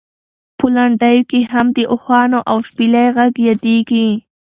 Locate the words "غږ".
3.15-3.33